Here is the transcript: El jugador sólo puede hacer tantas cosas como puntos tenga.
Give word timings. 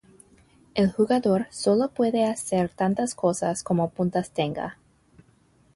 El 0.73 0.91
jugador 0.91 1.45
sólo 1.51 1.89
puede 1.89 2.25
hacer 2.25 2.69
tantas 2.71 3.13
cosas 3.13 3.61
como 3.61 3.91
puntos 3.91 4.31
tenga. 4.31 4.79